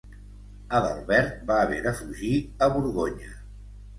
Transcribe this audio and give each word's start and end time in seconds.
Adalbert 0.77 1.35
va 1.51 1.59
haver 1.65 1.77
de 1.87 1.93
fugir 1.99 2.31
a 2.65 2.71
Borgonya. 2.79 3.37